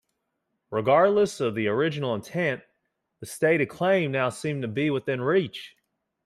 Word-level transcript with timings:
Regardless 0.71 1.39
of 1.39 1.53
the 1.53 1.67
original 1.67 2.15
intent, 2.15 2.63
the 3.19 3.27
stated 3.27 3.69
claim 3.69 4.11
now 4.11 4.29
seemed 4.29 4.63
to 4.63 4.67
be 4.67 4.89
within 4.89 5.21
reach. 5.21 5.75